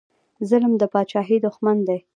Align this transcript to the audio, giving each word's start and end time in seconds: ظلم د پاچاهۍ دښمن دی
ظلم 0.49 0.71
د 0.81 0.83
پاچاهۍ 0.93 1.37
دښمن 1.45 1.77
دی 1.87 1.99